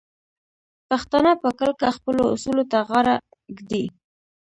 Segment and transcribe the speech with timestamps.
[0.89, 3.15] پښتانه په کلکه خپلو اصولو ته غاړه
[3.57, 3.85] ږدي.